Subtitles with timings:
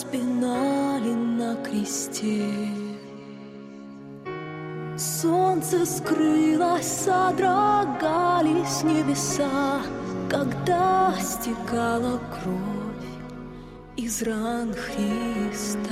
[0.00, 2.46] Распинали на кресте.
[4.96, 9.80] Солнце скрылось, содрогались небеса,
[10.30, 13.10] Когда стекала кровь
[13.96, 15.90] из ран Христа.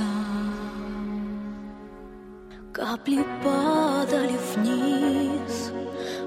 [2.71, 5.71] Капли падали вниз,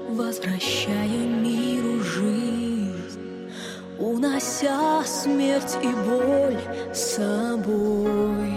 [0.09, 2.62] возвращая миру жизнь,
[4.03, 6.59] унося смерть и боль
[6.93, 8.53] с собой.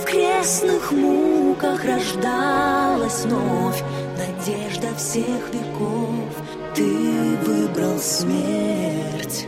[0.00, 3.82] В крестных муках рождалась вновь
[4.16, 6.30] надежда всех веков.
[6.74, 9.46] Ты выбрал смерть,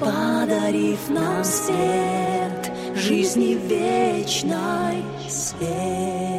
[0.00, 6.35] подарив нам свет жизни вечной свет.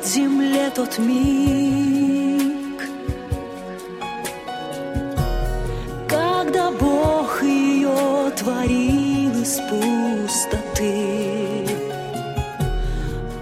[0.00, 2.82] Забыть земле тот миг,
[6.08, 10.96] когда Бог ее творил из пустоты.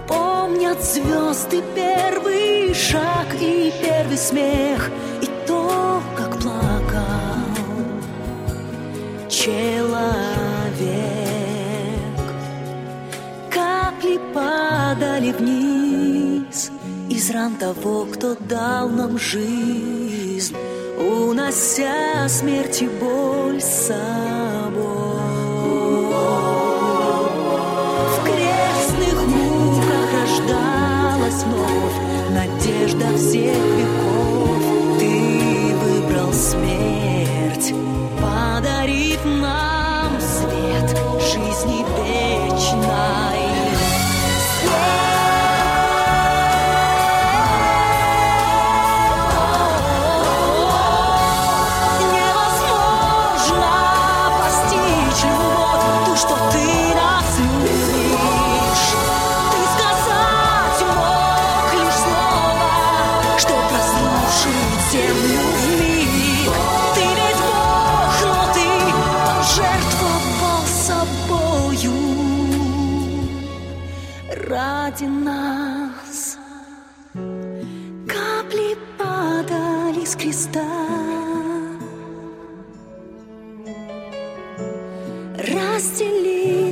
[0.07, 4.89] Помнят звезды первый шаг и первый смех,
[17.39, 20.55] ран того, кто дал нам жизнь,
[20.97, 25.19] унося смерть и боль с собой.
[28.13, 31.97] В крестных муках рождалась вновь
[32.31, 33.78] надежда всех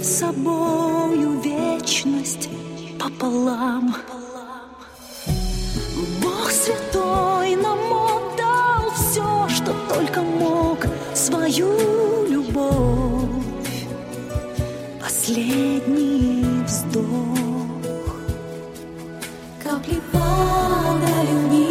[0.07, 2.49] собою вечность
[2.97, 3.93] пополам.
[6.21, 10.79] Бог святой нам отдал все, что только мог,
[11.13, 13.43] свою любовь,
[15.03, 18.15] последний вздох.
[19.61, 21.66] Капли падали вниз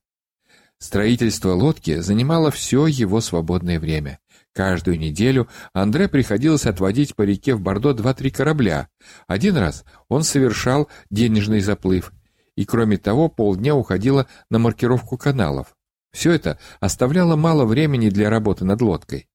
[0.79, 4.19] Строительство лодки занимало все его свободное время.
[4.53, 8.89] Каждую неделю Андре приходилось отводить по реке в Бордо два-три корабля.
[9.27, 12.13] Один раз он совершал денежный заплыв,
[12.57, 15.77] и кроме того полдня уходило на маркировку каналов.
[16.13, 19.30] Все это оставляло мало времени для работы над лодкой.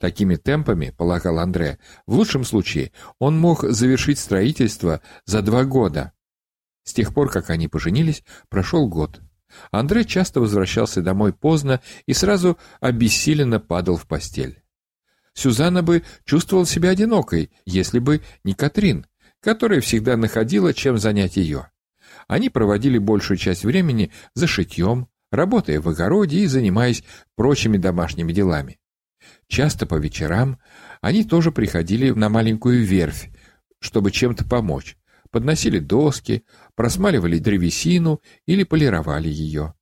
[0.00, 6.12] Такими темпами, полагал Андре, в лучшем случае он мог завершить строительство за два года.
[6.84, 9.20] С тех пор, как они поженились, прошел год.
[9.70, 14.62] Андре часто возвращался домой поздно и сразу обессиленно падал в постель.
[15.34, 19.06] Сюзанна бы чувствовала себя одинокой, если бы не Катрин,
[19.40, 21.70] которая всегда находила, чем занять ее.
[22.26, 27.04] Они проводили большую часть времени за шитьем, работая в огороде и занимаясь
[27.36, 28.79] прочими домашними делами.
[29.46, 30.58] Часто по вечерам
[31.00, 33.28] они тоже приходили на маленькую верфь,
[33.80, 34.96] чтобы чем-то помочь.
[35.30, 36.44] Подносили доски,
[36.74, 39.74] просмаливали древесину или полировали ее.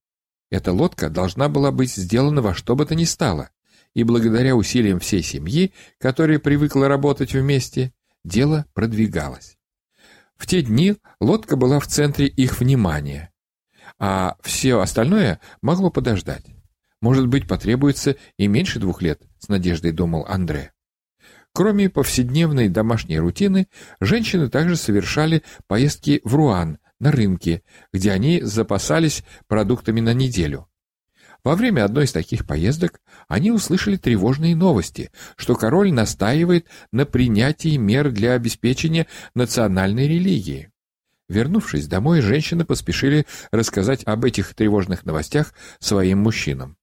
[0.50, 3.50] Эта лодка должна была быть сделана во что бы то ни стало,
[3.94, 7.92] и благодаря усилиям всей семьи, которая привыкла работать вместе,
[8.24, 9.58] дело продвигалось.
[10.36, 13.32] В те дни лодка была в центре их внимания,
[13.98, 16.44] а все остальное могло подождать.
[17.00, 20.72] Может быть, потребуется и меньше двух лет, с надеждой думал Андре.
[21.52, 23.68] Кроме повседневной домашней рутины,
[24.00, 30.68] женщины также совершали поездки в Руан, на рынке, где они запасались продуктами на неделю.
[31.44, 37.76] Во время одной из таких поездок они услышали тревожные новости, что король настаивает на принятии
[37.76, 40.70] мер для обеспечения национальной религии.
[41.28, 46.77] Вернувшись домой, женщины поспешили рассказать об этих тревожных новостях своим мужчинам.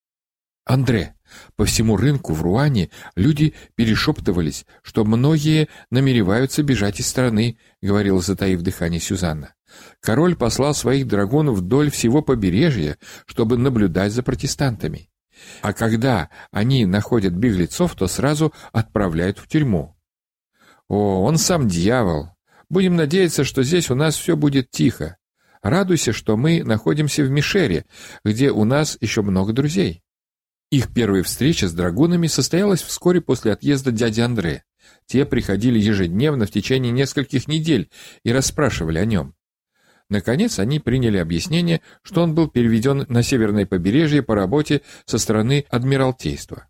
[0.66, 1.14] Андре,
[1.54, 8.62] по всему рынку в Руане люди перешептывались, что многие намереваются бежать из страны, говорила затаив
[8.62, 9.54] дыхание Сюзанна.
[10.00, 15.08] Король послал своих драгунов вдоль всего побережья, чтобы наблюдать за протестантами.
[15.62, 19.96] А когда они находят беглецов, то сразу отправляют в тюрьму.
[20.88, 22.30] О, он сам дьявол.
[22.68, 25.16] Будем надеяться, что здесь у нас все будет тихо.
[25.62, 27.86] Радуйся, что мы находимся в Мишере,
[28.24, 30.02] где у нас еще много друзей.
[30.76, 34.62] Их первая встреча с драгунами состоялась вскоре после отъезда дяди Андре.
[35.06, 37.88] Те приходили ежедневно в течение нескольких недель
[38.24, 39.34] и расспрашивали о нем.
[40.10, 45.64] Наконец они приняли объяснение, что он был переведен на северное побережье по работе со стороны
[45.70, 46.68] Адмиралтейства.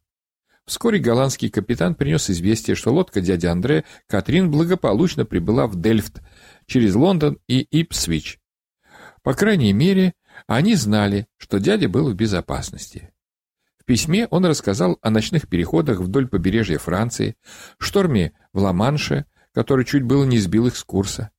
[0.66, 6.22] Вскоре голландский капитан принес известие, что лодка дяди Андре Катрин благополучно прибыла в Дельфт
[6.66, 8.38] через Лондон и Ипсвич.
[9.24, 10.14] По крайней мере,
[10.46, 13.10] они знали, что дядя был в безопасности
[13.86, 17.36] письме он рассказал о ночных переходах вдоль побережья Франции,
[17.78, 19.24] шторме в Ла-Манше,
[19.54, 21.30] который чуть было не сбил их с курса.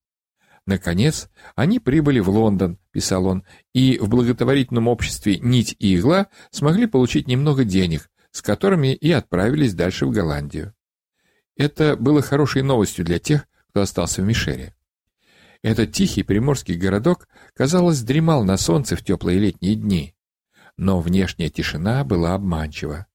[0.65, 6.87] Наконец, они прибыли в Лондон, писал он, и в благотворительном обществе «Нить и игла» смогли
[6.87, 10.73] получить немного денег, с которыми и отправились дальше в Голландию.
[11.55, 14.75] Это было хорошей новостью для тех, кто остался в Мишере.
[15.63, 20.16] Этот тихий приморский городок, казалось, дремал на солнце в теплые летние дни.
[20.77, 23.07] Но внешняя тишина была обманчива.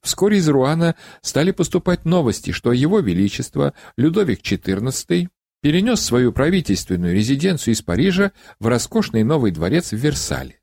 [0.00, 5.28] Вскоре из Руана стали поступать новости, что Его Величество Людовик XIV
[5.60, 10.60] перенес свою правительственную резиденцию из Парижа в роскошный новый дворец в Версале.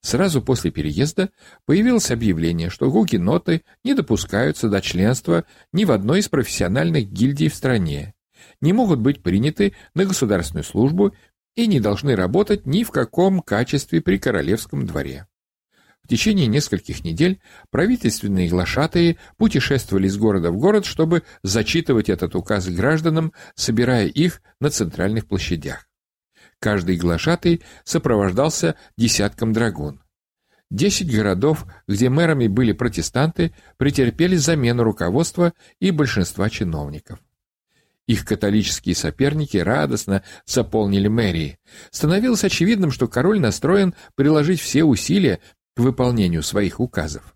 [0.00, 1.30] Сразу после переезда
[1.64, 7.54] появилось объявление, что гугеноты не допускаются до членства ни в одной из профессиональных гильдий в
[7.54, 8.14] стране,
[8.60, 11.14] не могут быть приняты на государственную службу
[11.54, 15.26] и не должны работать ни в каком качестве при королевском дворе.
[16.04, 17.40] В течение нескольких недель
[17.70, 24.70] правительственные глашатые путешествовали из города в город, чтобы зачитывать этот указ гражданам, собирая их на
[24.70, 25.88] центральных площадях.
[26.58, 30.00] Каждый глашатый сопровождался десятком драгун.
[30.70, 37.20] Десять городов, где мэрами были протестанты, претерпели замену руководства и большинства чиновников.
[38.06, 41.58] Их католические соперники радостно заполнили мэрии.
[41.90, 45.40] Становилось очевидным, что король настроен приложить все усилия
[45.74, 47.34] к выполнению своих указов.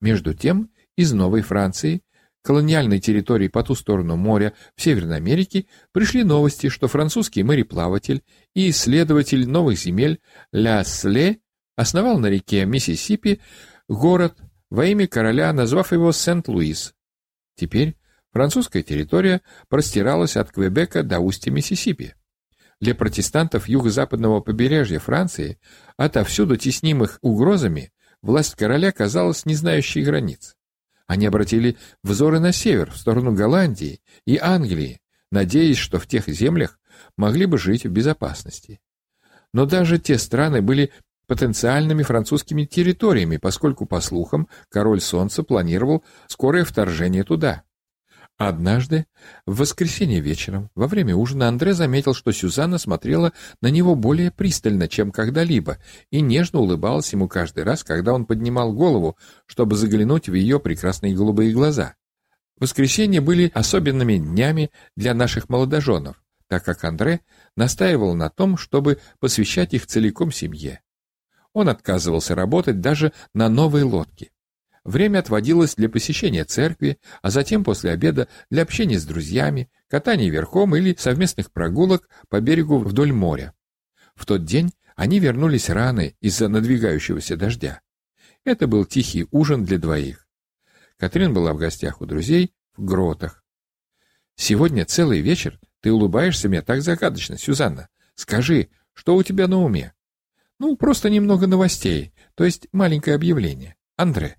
[0.00, 2.02] Между тем, из Новой Франции,
[2.42, 8.22] колониальной территории по ту сторону моря в Северной Америке, пришли новости, что французский мореплаватель
[8.54, 10.20] и исследователь новых земель
[10.52, 11.40] Ля Сле
[11.76, 13.40] основал на реке Миссисипи
[13.88, 14.38] город
[14.70, 16.94] во имя короля, назвав его Сент-Луис.
[17.56, 17.96] Теперь
[18.32, 22.14] французская территория простиралась от Квебека до устья Миссисипи.
[22.80, 25.58] Для протестантов юго-западного побережья Франции,
[25.98, 30.56] отовсюду теснимых угрозами, власть короля казалась не знающей границ.
[31.06, 36.78] Они обратили взоры на север, в сторону Голландии и Англии, надеясь, что в тех землях
[37.16, 38.80] могли бы жить в безопасности.
[39.52, 40.92] Но даже те страны были
[41.26, 47.62] потенциальными французскими территориями, поскольку, по слухам, король Солнца планировал скорое вторжение туда.
[48.40, 49.04] Однажды,
[49.44, 54.88] в воскресенье вечером, во время ужина, Андре заметил, что Сюзанна смотрела на него более пристально,
[54.88, 55.76] чем когда-либо,
[56.10, 61.14] и нежно улыбалась ему каждый раз, когда он поднимал голову, чтобы заглянуть в ее прекрасные
[61.14, 61.96] голубые глаза.
[62.58, 66.16] Воскресенья были особенными днями для наших молодоженов,
[66.48, 67.20] так как Андре
[67.56, 70.80] настаивал на том, чтобы посвящать их целиком семье.
[71.52, 74.30] Он отказывался работать даже на новой лодке.
[74.84, 80.74] Время отводилось для посещения церкви, а затем после обеда для общения с друзьями, катания верхом
[80.74, 83.52] или совместных прогулок по берегу вдоль моря.
[84.14, 87.80] В тот день они вернулись рано из-за надвигающегося дождя.
[88.44, 90.26] Это был тихий ужин для двоих.
[90.96, 93.44] Катрин была в гостях у друзей в гротах.
[94.36, 97.88] «Сегодня целый вечер ты улыбаешься мне так загадочно, Сюзанна.
[98.14, 99.92] Скажи, что у тебя на уме?»
[100.58, 103.76] «Ну, просто немного новостей, то есть маленькое объявление.
[103.96, 104.36] Андре,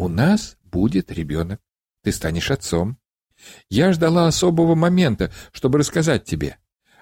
[0.00, 1.60] у нас будет ребенок.
[2.02, 2.96] Ты станешь отцом.
[3.68, 6.56] Я ждала особого момента, чтобы рассказать тебе.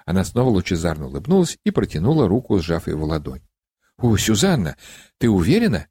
[0.05, 3.41] Она снова лучезарно улыбнулась и протянула руку, сжав его ладонь.
[3.97, 4.75] «О, Сюзанна,
[5.17, 5.87] ты уверена?»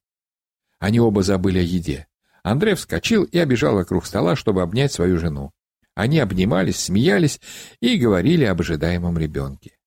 [0.79, 2.09] Они оба забыли о еде.
[2.43, 5.53] Андрей вскочил и обежал вокруг стола, чтобы обнять свою жену.
[5.95, 7.41] Они обнимались, смеялись
[7.81, 9.79] и говорили об ожидаемом ребенке.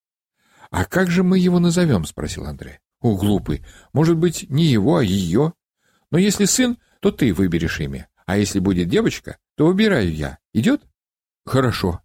[0.71, 2.79] «А как же мы его назовем?»— спросил Андрей.
[2.99, 3.63] «О, глупый,
[3.93, 5.53] может быть, не его, а ее?
[6.09, 8.07] Но если сын, то ты выберешь имя.
[8.25, 10.37] А если будет девочка, то выбираю я.
[10.53, 10.83] Идет?
[11.45, 12.01] Хорошо.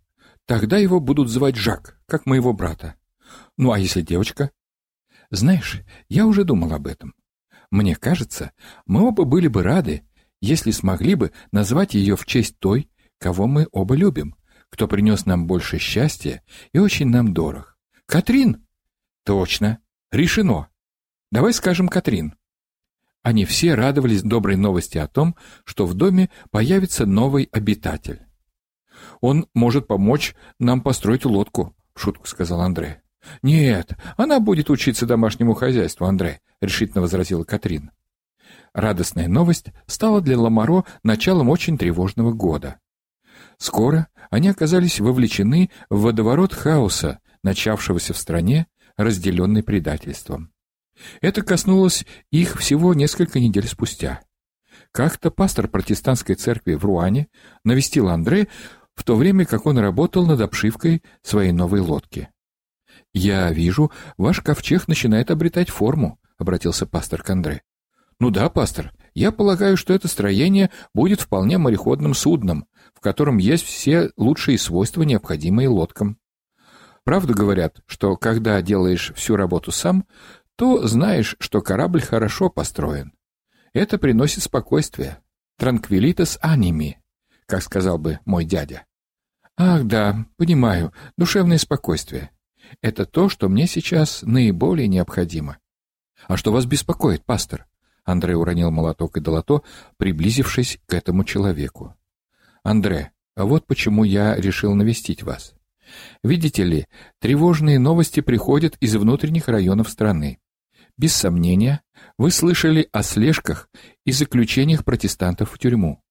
[0.46, 2.96] Тогда его будут звать Жак, как моего брата.
[3.56, 4.50] Ну, а если девочка?
[5.30, 7.14] Знаешь, я уже думал об этом.
[7.70, 8.52] Мне кажется,
[8.86, 10.04] мы оба были бы рады,
[10.40, 14.36] если смогли бы назвать ее в честь той, кого мы оба любим,
[14.70, 17.76] кто принес нам больше счастья и очень нам дорог.
[18.06, 18.66] Катрин?
[19.24, 19.80] Точно.
[20.12, 20.68] Решено.
[21.32, 22.34] Давай скажем Катрин.
[23.26, 28.20] Они все радовались доброй новости о том, что в доме появится новый обитатель.
[29.20, 33.02] «Он может помочь нам построить лодку»,— шутку сказал Андре.
[33.42, 37.90] «Нет, она будет учиться домашнему хозяйству, Андре»,— решительно возразила Катрин.
[38.72, 42.78] Радостная новость стала для Ламаро началом очень тревожного года.
[43.58, 50.52] Скоро они оказались вовлечены в водоворот хаоса, начавшегося в стране, разделенной предательством.
[51.20, 54.22] Это коснулось их всего несколько недель спустя.
[54.92, 57.28] Как-то пастор протестантской церкви в Руане
[57.64, 58.48] навестил Андре,
[58.94, 62.30] в то время как он работал над обшивкой своей новой лодки.
[63.12, 67.62] «Я вижу, ваш ковчег начинает обретать форму»,— обратился пастор к Андре.
[68.18, 73.64] «Ну да, пастор, я полагаю, что это строение будет вполне мореходным судном, в котором есть
[73.64, 76.18] все лучшие свойства, необходимые лодкам.
[77.04, 80.06] Правда говорят, что когда делаешь всю работу сам,
[80.56, 83.12] то знаешь, что корабль хорошо построен.
[83.72, 85.18] Это приносит спокойствие.
[85.58, 87.00] Транквилитас аними,
[87.46, 88.84] как сказал бы мой дядя.
[89.56, 92.30] Ах, да, понимаю, душевное спокойствие.
[92.82, 95.58] Это то, что мне сейчас наиболее необходимо.
[96.26, 97.66] «А что вас беспокоит, пастор?»
[98.04, 99.62] Андрей уронил молоток и долото,
[99.96, 101.94] приблизившись к этому человеку.
[102.62, 105.54] «Андре, а вот почему я решил навестить вас.
[106.22, 106.86] Видите ли,
[107.20, 110.40] тревожные новости приходят из внутренних районов страны.
[110.98, 111.82] Без сомнения,
[112.16, 113.68] вы слышали о слежках
[114.06, 116.02] и заключениях протестантов в тюрьму.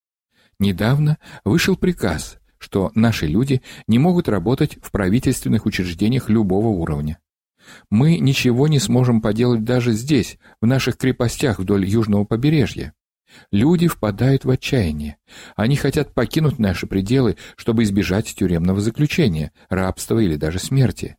[0.59, 7.19] Недавно вышел приказ, что наши люди не могут работать в правительственных учреждениях любого уровня.
[7.89, 12.93] Мы ничего не сможем поделать даже здесь, в наших крепостях вдоль южного побережья.
[13.51, 15.17] Люди впадают в отчаяние.
[15.55, 21.17] Они хотят покинуть наши пределы, чтобы избежать тюремного заключения, рабства или даже смерти.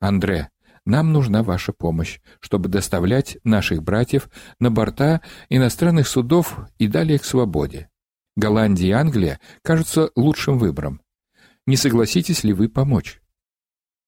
[0.00, 0.50] Андре,
[0.86, 7.24] нам нужна ваша помощь, чтобы доставлять наших братьев на борта иностранных судов и далее к
[7.24, 7.90] свободе.
[8.36, 11.02] Голландия и Англия кажутся лучшим выбором.
[11.66, 13.20] Не согласитесь ли вы помочь?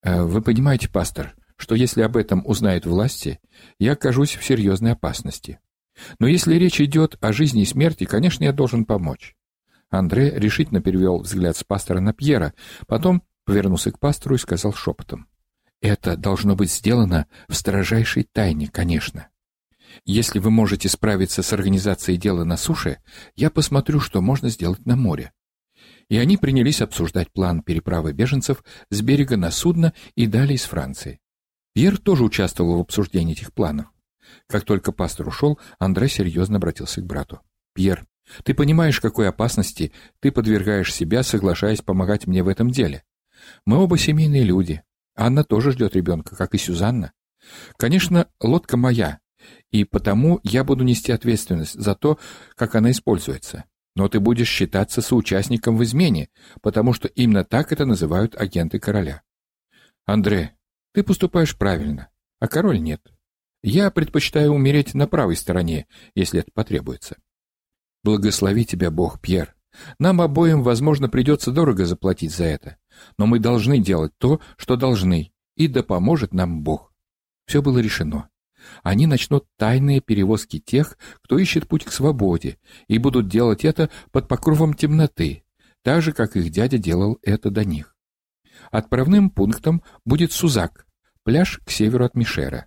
[0.03, 3.41] Э, вы понимаете, пастор, что если об этом узнают власти,
[3.79, 5.61] я окажусь в серьезной опасности.
[6.19, 9.37] Но если речь идет о жизни и смерти, конечно, я должен помочь.
[9.91, 12.55] Андре решительно перевел взгляд с пастора на Пьера,
[12.87, 15.29] потом повернулся к пастору и сказал шепотом.
[15.83, 19.29] «Это должно быть сделано в строжайшей тайне, конечно.
[20.07, 22.99] Если вы можете справиться с организацией дела на суше,
[23.35, 25.33] я посмотрю, что можно сделать на море».
[26.09, 31.21] И они принялись обсуждать план переправы беженцев с берега на судно и далее из Франции.
[31.75, 33.87] Пьер тоже участвовал в обсуждении этих планов.
[34.47, 37.41] Как только пастор ушел, Андре серьезно обратился к брату.
[37.75, 38.07] «Пьер,
[38.45, 43.05] ты понимаешь, какой опасности ты подвергаешь себя, соглашаясь помогать мне в этом деле?
[43.67, 44.83] Мы оба семейные люди.
[45.15, 47.13] Анна тоже ждет ребенка, как и Сюзанна.
[47.77, 49.19] Конечно, лодка моя,
[49.71, 52.19] и потому я буду нести ответственность за то,
[52.55, 53.65] как она используется.
[53.95, 56.31] Но ты будешь считаться соучастником в измене,
[56.63, 59.23] потому что именно так это называют агенты короля.
[60.07, 60.57] Андре,
[60.95, 62.09] ты поступаешь правильно,
[62.41, 63.01] а король нет.
[63.63, 67.17] Я предпочитаю умереть на правой стороне, если это потребуется.
[68.03, 69.55] Благослови тебя Бог, Пьер.
[69.99, 72.77] Нам обоим, возможно, придется дорого заплатить за это,
[73.19, 76.93] но мы должны делать то, что должны, и да поможет нам Бог.
[77.47, 78.29] Все было решено.
[78.83, 84.29] Они начнут тайные перевозки тех, кто ищет путь к свободе, и будут делать это под
[84.29, 85.45] покровом темноты,
[85.83, 87.97] так же, как их дядя делал это до них.
[88.71, 90.87] Отправным пунктом будет Сузак,
[91.25, 92.67] пляж к северу от Мишера.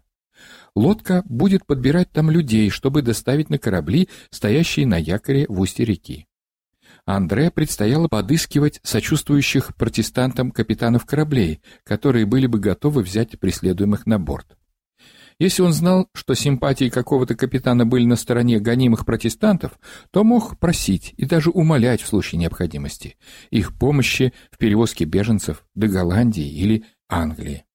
[0.75, 6.27] Лодка будет подбирать там людей, чтобы доставить на корабли, стоящие на якоре в устье реки.
[7.05, 14.57] Андре предстояло подыскивать сочувствующих протестантам капитанов кораблей, которые были бы готовы взять преследуемых на борт.
[15.37, 19.77] Если он знал, что симпатии какого-то капитана были на стороне гонимых протестантов,
[20.11, 23.17] то мог просить и даже умолять в случае необходимости
[23.51, 27.65] их помощи в перевозке беженцев до Голландии или Англии.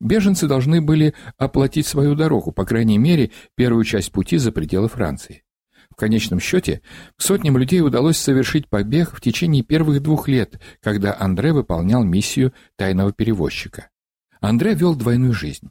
[0.00, 5.44] Беженцы должны были оплатить свою дорогу, по крайней мере, первую часть пути за пределы Франции.
[6.00, 6.80] Конечном счете,
[7.18, 13.12] сотням людей удалось совершить побег в течение первых двух лет, когда Андре выполнял миссию тайного
[13.12, 13.90] перевозчика.
[14.40, 15.68] Андре вел двойную жизнь.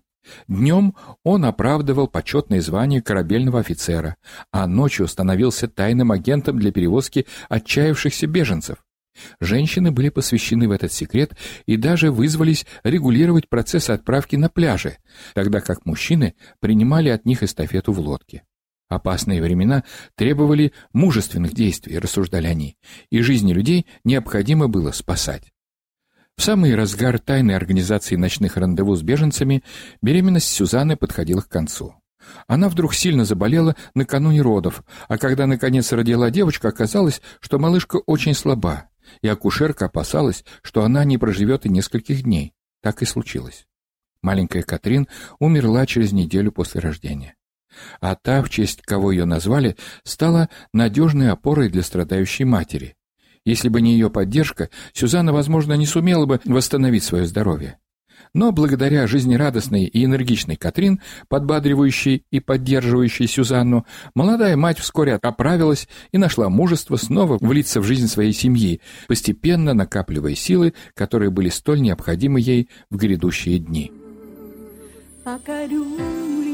[0.48, 4.18] Днем он оправдывал почетное звание корабельного офицера,
[4.52, 8.78] а ночью становился тайным агентом для перевозки отчаявшихся беженцев.
[9.39, 11.32] Женщины были посвящены в этот секрет
[11.65, 14.98] и даже вызвались регулировать процесс отправки на пляже,
[15.34, 18.44] тогда как мужчины принимали от них эстафету в лодке.
[18.89, 19.84] Опасные времена
[20.15, 22.75] требовали мужественных действий, рассуждали они,
[23.12, 25.54] и жизни людей необходимо было спасать.
[26.36, 29.63] В самый разгар тайной организации ночных рандеву с беженцами
[30.02, 31.95] беременность Сюзанны подходила к концу.
[32.47, 38.34] Она вдруг сильно заболела накануне родов, а когда наконец родила девочка, оказалось, что малышка очень
[38.34, 38.89] слаба,
[39.21, 42.54] и акушерка опасалась, что она не проживет и нескольких дней.
[42.82, 43.67] Так и случилось.
[44.21, 45.08] Маленькая Катрин
[45.39, 47.36] умерла через неделю после рождения.
[48.01, 52.95] А та, в честь кого ее назвали, стала надежной опорой для страдающей матери.
[53.45, 57.77] Если бы не ее поддержка, Сюзанна, возможно, не сумела бы восстановить свое здоровье.
[58.34, 66.17] Но благодаря жизнерадостной и энергичной Катрин, подбадривающей и поддерживающей Сюзанну, молодая мать вскоре оправилась и
[66.17, 72.39] нашла мужество снова влиться в жизнь своей семьи, постепенно накапливая силы, которые были столь необходимы
[72.39, 73.91] ей в грядущие дни.
[75.23, 75.86] Покорю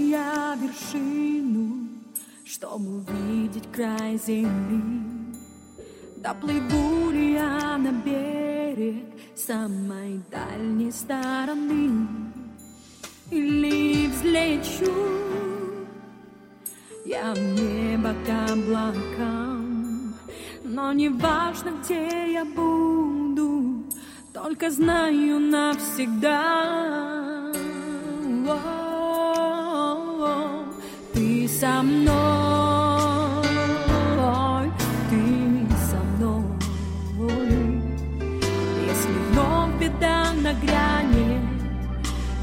[0.09, 1.87] я вершину,
[2.45, 4.81] чтобы увидеть край земли?
[6.17, 12.07] Доплыву ли я на берег, самой дальней стороны?
[13.31, 14.93] Или взлечу
[17.05, 20.15] я в небо к облакам?
[20.63, 23.85] Но не важно, где я буду
[24.33, 27.05] Только знаю навсегда
[31.59, 32.13] со мной,
[35.09, 35.21] ты
[35.89, 36.43] со мной.
[38.85, 41.39] Если вновь беда на грани,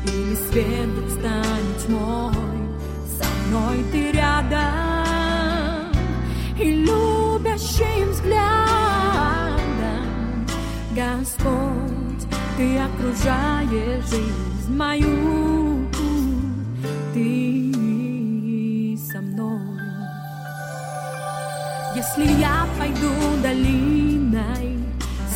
[0.06, 2.32] или свет станет тьмой,
[3.18, 5.92] со мной ты рядом,
[6.58, 8.46] и любящим взглядом,
[10.96, 15.86] Господь, ты окружаешь жизнь мою,
[17.12, 17.61] ты
[22.02, 23.12] Если я пойду
[23.44, 24.76] долиной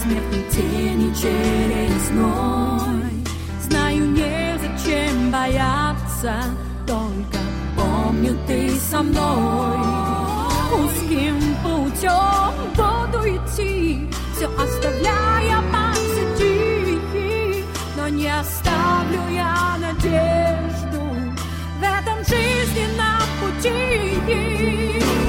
[0.02, 3.24] смертной тени через ной,
[3.62, 6.34] знаю, незачем бояться,
[6.84, 7.38] только
[7.76, 9.78] помню, ты со мной.
[10.74, 16.98] Узким путем буду идти, все оставляя позади,
[17.96, 21.00] но не оставлю я надежду
[21.78, 25.25] в этом жизненном пути.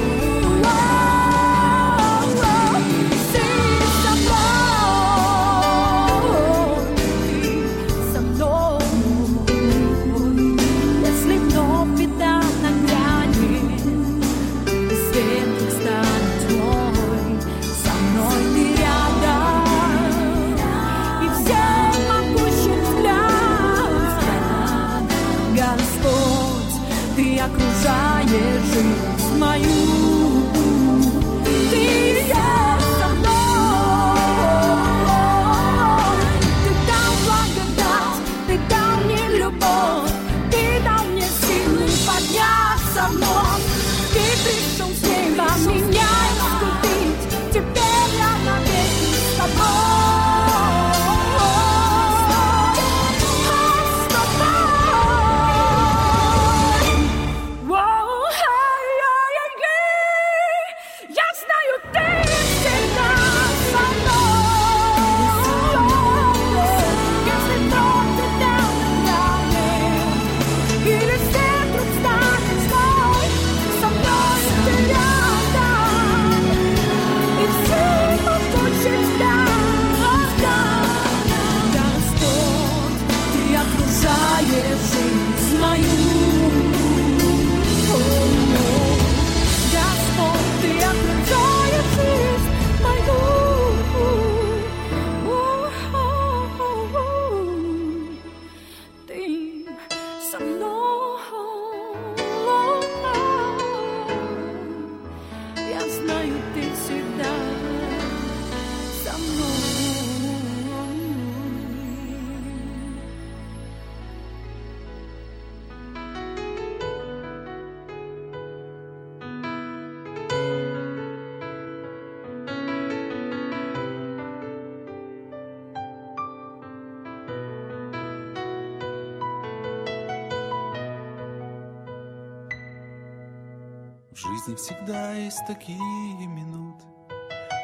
[134.18, 136.84] В жизни всегда есть такие минуты,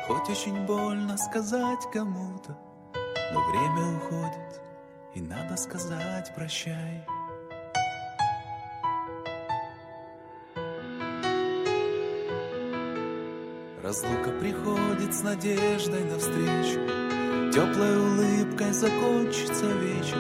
[0.07, 2.57] Хоть очень больно сказать кому-то,
[3.33, 4.63] Но время уходит,
[5.15, 7.05] и надо сказать прощай.
[13.83, 20.19] Разлука приходит с надеждой навстречу, Теплой улыбкой закончится вечер,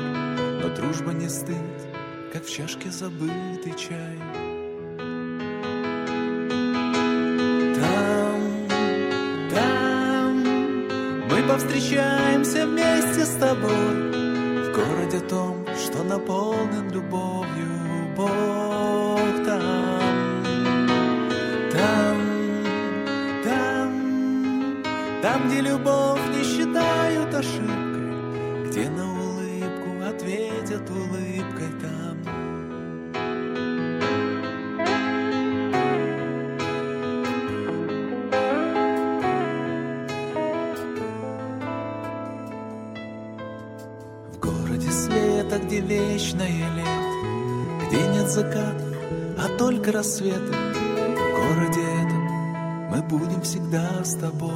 [0.65, 1.87] Но дружба не стынет,
[2.33, 4.44] как в чашке забытый чай.
[11.55, 13.71] Повстречаемся вместе с тобой.
[13.71, 20.43] В городе том, что наполнен любовью Бог там,
[21.73, 22.19] там,
[23.45, 24.83] там,
[25.23, 27.74] там, где любовь не считают ошибкой
[45.75, 48.97] где вечное лето, Где нет закатов,
[49.37, 50.53] а только рассветы.
[50.53, 54.53] В городе этом мы будем всегда с тобой.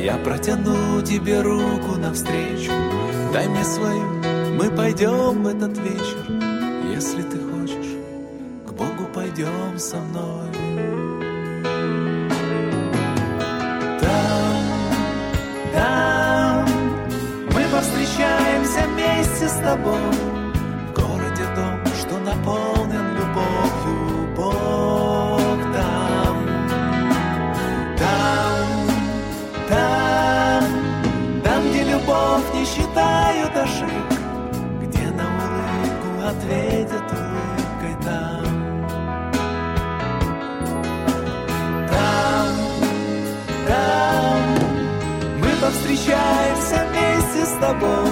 [0.00, 2.72] Я протяну тебе руку навстречу,
[3.32, 4.04] Дай мне свою,
[4.56, 6.92] мы пойдем в этот вечер.
[6.94, 7.96] Если ты хочешь,
[8.66, 10.51] к Богу пойдем со мной.
[47.52, 48.11] está bom.